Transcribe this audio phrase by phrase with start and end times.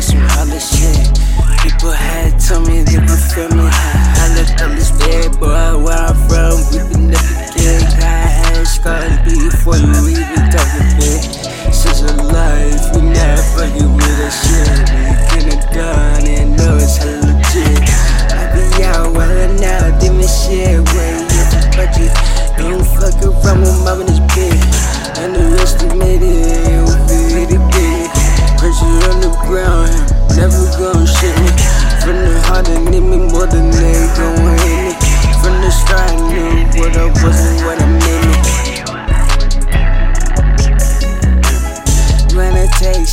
[0.00, 1.12] on some other shit.
[1.60, 4.16] People had told me they were feeling high.
[4.16, 7.84] I looked up this bad boy, where I'm from, we been up again.
[8.00, 11.20] I had scars before you even talk a bit.
[11.68, 14.72] Since a life, we never fucking with that shit.
[14.88, 17.84] We get it done and know it's hella legit.
[18.32, 22.12] I be out wildin' now, doing shit, way up the budget.
[22.56, 24.09] Don't fuck around with my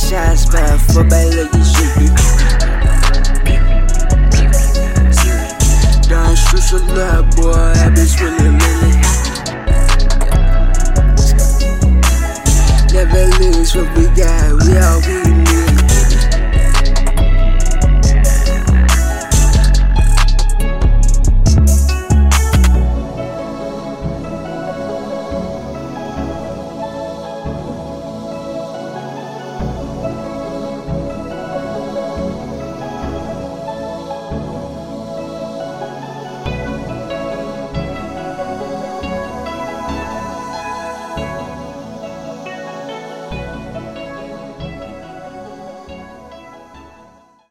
[0.08, 2.14] shots fired for bad lucky shooting.
[6.08, 6.80] Don't shoot your
[7.36, 7.52] boy.
[7.52, 8.58] I been swilling.
[12.94, 14.27] Never lose what we got.